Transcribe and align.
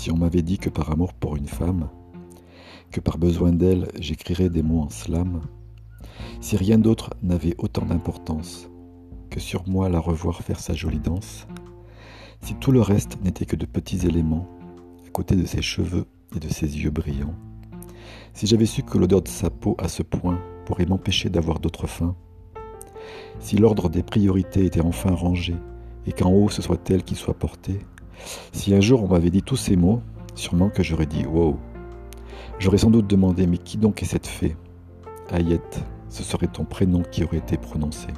si 0.00 0.10
on 0.10 0.16
m'avait 0.16 0.40
dit 0.40 0.56
que 0.56 0.70
par 0.70 0.90
amour 0.90 1.12
pour 1.12 1.36
une 1.36 1.46
femme, 1.46 1.90
que 2.90 3.00
par 3.00 3.18
besoin 3.18 3.52
d'elle 3.52 3.86
j'écrirais 3.98 4.48
des 4.48 4.62
mots 4.62 4.80
en 4.80 4.88
slam, 4.88 5.42
si 6.40 6.56
rien 6.56 6.78
d'autre 6.78 7.10
n'avait 7.22 7.54
autant 7.58 7.84
d'importance 7.84 8.70
que 9.28 9.40
sur 9.40 9.68
moi 9.68 9.90
la 9.90 10.00
revoir 10.00 10.40
faire 10.40 10.58
sa 10.58 10.72
jolie 10.72 11.00
danse, 11.00 11.46
si 12.40 12.54
tout 12.54 12.72
le 12.72 12.80
reste 12.80 13.18
n'était 13.22 13.44
que 13.44 13.56
de 13.56 13.66
petits 13.66 14.06
éléments 14.06 14.48
à 15.06 15.10
côté 15.10 15.36
de 15.36 15.44
ses 15.44 15.60
cheveux 15.60 16.06
et 16.34 16.38
de 16.38 16.48
ses 16.48 16.78
yeux 16.78 16.90
brillants, 16.90 17.34
si 18.32 18.46
j'avais 18.46 18.64
su 18.64 18.82
que 18.82 18.96
l'odeur 18.96 19.20
de 19.20 19.28
sa 19.28 19.50
peau 19.50 19.76
à 19.76 19.88
ce 19.88 20.02
point 20.02 20.40
pourrait 20.64 20.86
m'empêcher 20.86 21.28
d'avoir 21.28 21.60
d'autres 21.60 21.86
fins, 21.86 22.16
si 23.38 23.58
l'ordre 23.58 23.90
des 23.90 24.02
priorités 24.02 24.64
était 24.64 24.80
enfin 24.80 25.10
rangé 25.10 25.56
et 26.06 26.12
qu'en 26.12 26.32
haut 26.32 26.48
ce 26.48 26.62
soit 26.62 26.88
elle 26.88 27.02
qui 27.02 27.16
soit 27.16 27.38
portée, 27.38 27.80
si 28.52 28.74
un 28.74 28.80
jour 28.80 29.02
on 29.02 29.08
m'avait 29.08 29.30
dit 29.30 29.42
tous 29.42 29.56
ces 29.56 29.76
mots, 29.76 30.02
sûrement 30.34 30.70
que 30.70 30.82
j'aurais 30.82 31.06
dit 31.06 31.26
wow. 31.26 31.58
J'aurais 32.58 32.78
sans 32.78 32.90
doute 32.90 33.06
demandé 33.06 33.46
mais 33.46 33.58
qui 33.58 33.78
donc 33.78 34.02
est 34.02 34.06
cette 34.06 34.26
fée? 34.26 34.56
Ayette, 35.30 35.82
ce 36.08 36.22
serait 36.22 36.48
ton 36.48 36.64
prénom 36.64 37.02
qui 37.10 37.24
aurait 37.24 37.38
été 37.38 37.56
prononcé. 37.56 38.08